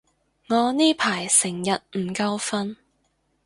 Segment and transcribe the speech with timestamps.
[0.49, 2.75] 我呢排成日唔夠瞓